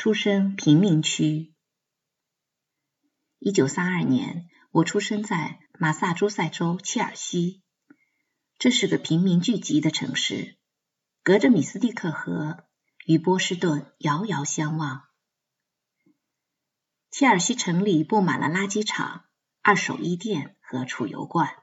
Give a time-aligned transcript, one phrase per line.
[0.00, 1.52] 出生贫民区。
[3.38, 7.62] 一九三二年，我出生在马萨诸塞州切尔西，
[8.58, 10.56] 这是个贫民聚集的城市，
[11.22, 12.64] 隔着米斯蒂克河，
[13.04, 15.02] 与波士顿遥遥相望。
[17.10, 19.26] 切尔西城里布满了垃圾场、
[19.60, 21.56] 二手衣店和储油罐。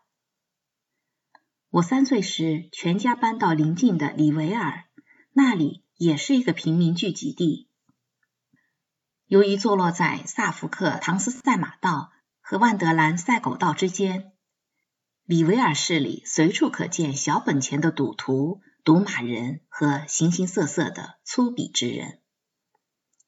[1.72, 4.86] 我三岁时，全家搬到邻近的里维尔，
[5.34, 7.67] 那里也是一个平民聚集地。
[9.28, 14.32] 由于坐落在萨福克唐斯赛马道和万德兰赛狗道之间，
[15.26, 22.22] 里维尔市里随处可见小本钱的赌徒、赌马人和形形色色的粗鄙之人。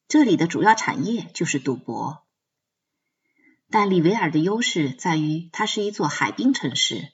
[0.08, 2.24] 这里的主要产业就是赌博。
[3.70, 7.12] 但里维尔的优势在于，它是一座海滨城市。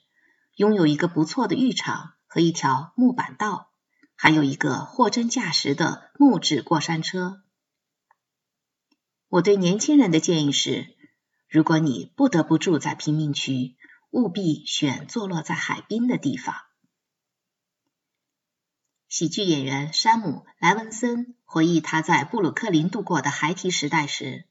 [0.54, 3.72] 拥有一个不错的浴场和一条木板道，
[4.14, 7.42] 还有一个货真价实的木质过山车。
[9.28, 10.96] 我对年轻人的建议是：
[11.48, 13.76] 如果你不得不住在贫民区，
[14.10, 16.54] 务必选坐落在海滨的地方。
[19.08, 20.28] 喜剧演员山姆·
[20.58, 24.46] 莱文森回忆他在布鲁克林度过的孩提时代时，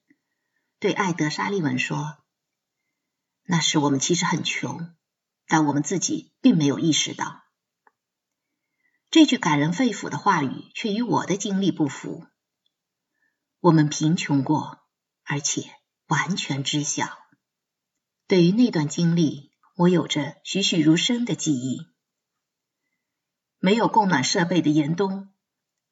[0.79, 2.17] 对艾德·沙利文说
[3.43, 4.93] ：“那时我们其实很穷。”
[5.47, 7.43] 但我们自己并没有意识到，
[9.11, 12.25] 这句感人肺腑的话语却与我的经历不符。
[13.65, 14.77] 我们贫穷过，
[15.23, 15.71] 而且
[16.05, 17.17] 完全知晓。
[18.27, 21.87] 对于那段经历，我有着栩栩如生的记忆。
[23.57, 25.33] 没有供暖设备的严冬，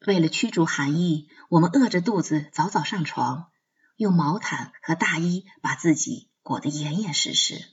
[0.06, 3.50] 为了驱逐寒意，我们饿着肚子早早上床，
[3.96, 7.72] 用毛毯和大衣把自己裹得严严实实。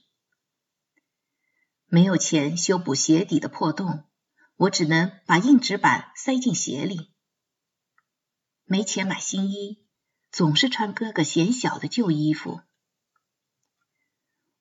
[1.84, 4.04] 没有钱修补鞋底的破洞，
[4.56, 7.12] 我只能把硬纸板塞进鞋里。
[8.64, 9.84] 没钱买新衣，
[10.30, 12.60] 总是穿哥哥嫌小的旧衣服。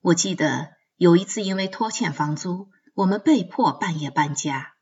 [0.01, 4.75] 我记得有一次因为拖欠房租，我们被迫半夜搬家。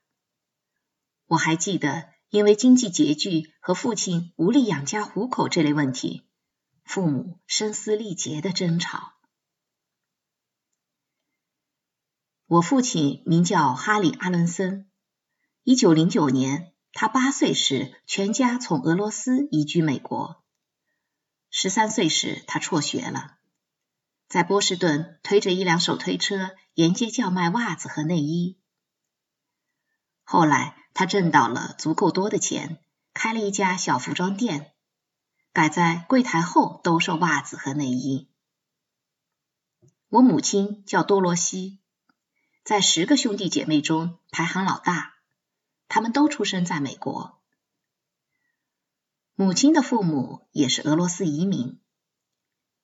[1.26, 6.26] 我还记得因为经济拮据和父亲无力养家糊口这类问题，
[6.84, 9.12] 父母声嘶力竭的争吵。
[12.46, 14.90] 我父亲名叫哈里·阿伦森。
[15.64, 20.37] 一九零九年，他八岁时，全家从俄罗斯移居美国。
[21.50, 23.38] 十三岁时，他辍学了，
[24.28, 28.58] 在波士顿推着一辆手推车沿街叫卖袜子和内衣。
[30.24, 32.78] 后来，他挣到了足够多的钱，
[33.14, 34.72] 开了一家小服装店，
[35.52, 38.30] 改在柜台后兜售袜子和内衣。
[40.10, 41.80] 我母亲叫多罗西。
[42.62, 45.14] 在十个兄弟姐妹中排行老大，
[45.88, 47.40] 他们都出生在美国。
[49.40, 51.78] 母亲的父母也是俄罗斯移民，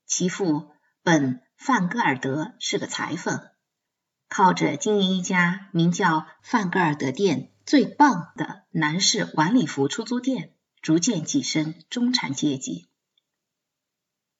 [0.06, 0.70] 其父
[1.02, 3.40] 本范戈尔德是个裁缝，
[4.28, 12.86] 靠着经营一家名叫范戈尔德店最棒的男士晚礼服出租店，逐渐跻身中产阶级。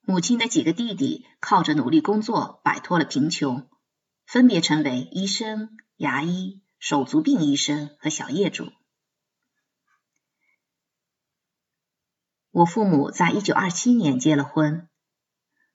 [0.03, 3.69] 母亲的几个弟弟靠着努力工作摆脱了贫穷。
[4.25, 8.71] 分别成为医生、牙医、手足病医生和小业主。
[12.55, 14.89] 我父母在一九二七年结了婚。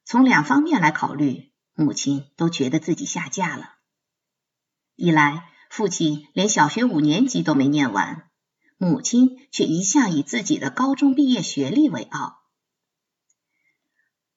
[0.06, 3.73] 从两方面来考虑，母亲都觉得自己下嫁了。
[4.95, 8.29] 一来，父亲连小学五年级都没念完，
[8.78, 12.45] 母亲却一向以自己的高中毕业学历为傲；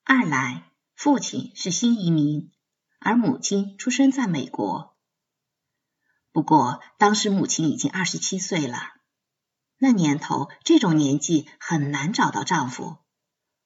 [0.03, 2.51] 二来，父亲是新移民。
[2.99, 4.97] 而母亲出生在美国，
[6.33, 8.79] 不过当时母亲已经二十七岁了。
[9.83, 12.99] 那年头，这种年纪很难找到丈夫。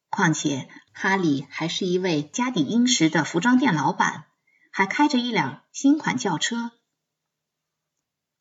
[0.09, 4.25] 况且哈里还是一位家底殷实的服装店老板，
[4.71, 6.71] 还开着一辆新款轿车。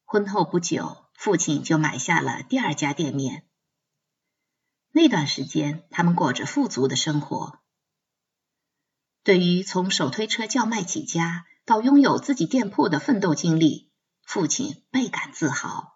[0.06, 3.46] 婚后不久，父亲就买下了第二家店面。
[4.92, 7.58] 那段时间，他们过着富足的生活。
[9.22, 13.92] 对于从手推车叫卖起家到拥有自己店铺的奋斗经历，
[14.22, 15.95] 父亲倍感自豪。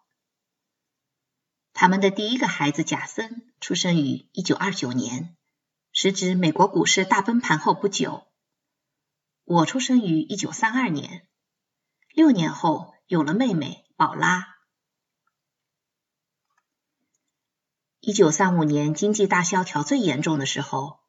[1.81, 5.35] 他们的第一个孩子贾森出生于一九二九年，
[5.93, 8.27] 时值美国股市大崩盘后不久。
[9.45, 11.27] 我出生于一九三二年，
[12.13, 14.59] 六年后有了妹妹宝拉。
[18.01, 21.01] 一九三五年经济大萧条最严重的时候，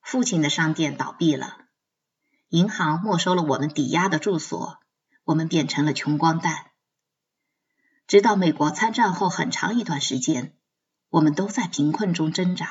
[0.00, 1.64] 父亲的商店倒闭了。
[2.50, 4.78] 银行没收了我们抵押的住所，
[5.24, 6.69] 我们变成了穷光蛋。
[8.10, 10.58] 直到美国参战后很长一段时间，
[11.10, 12.68] 我们都在贫困中挣扎。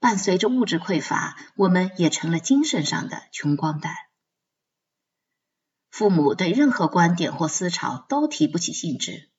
[0.00, 3.94] 伴随着物质匮乏，我们也成了精神上的穷光蛋。
[5.88, 9.30] 父母对任何观点或思潮都提不起兴致，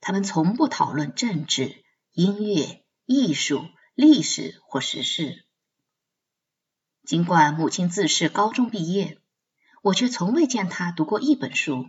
[0.00, 5.46] 他们从不讨论政治、音乐、艺术、历史或时事。
[7.04, 9.22] 尽管母亲自是高中毕业，
[9.80, 11.86] 我却从未见她读过一本书。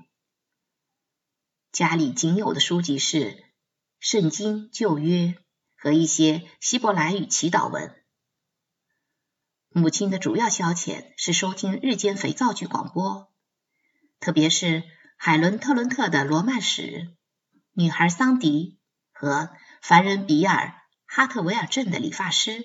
[1.76, 3.32] 家里仅有的书籍是
[4.00, 5.36] 《圣经》旧约
[5.76, 7.94] 和一些希伯来语祈祷文。
[9.68, 13.30] 母亲的主要消遣是收听日间肥皂剧广播。
[14.22, 14.84] 特别是
[15.18, 16.82] 海伦·特伦特的《罗曼史》，
[17.74, 18.80] 女孩桑迪
[19.12, 19.50] 和
[19.82, 20.68] 凡人比尔·
[21.06, 22.64] 哈特维尔镇的理发师。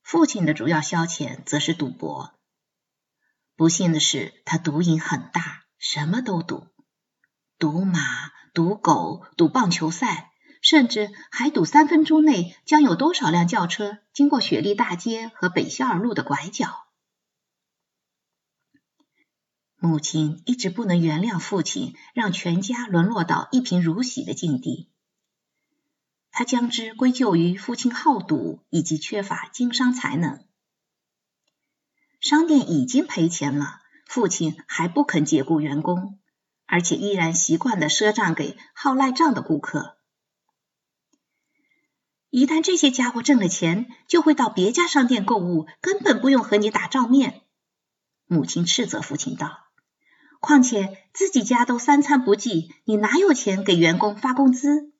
[0.00, 2.32] 父亲的主要消遣则是赌博。
[3.56, 6.68] 不幸的是，他赌瘾很大，什么都赌：
[7.58, 7.98] 赌马、
[8.54, 10.30] 赌狗、赌棒球赛，
[10.62, 16.86] 甚至还赌三分钟内将有多少辆轿车经过雪莉大街和北肖尔路的拐角。
[19.76, 24.88] 母亲一直不能原谅父亲让全家沦落到一贫如洗的境地，
[26.30, 30.46] 他将之归咎于父亲好赌以及缺乏经商才能。
[32.20, 36.18] 商店已经赔钱了，父亲还不肯解雇员工，
[36.66, 39.96] 而且依然习惯的赊账给好赖账的顾客。
[42.28, 47.40] 一旦这些家伙挣了钱，就会到别家商店购物，根本不用和你打照面。
[48.26, 49.60] 母亲斥责父亲道。
[50.40, 54.91] 况且自己家都三餐不济，你哪有钱给员工发工资？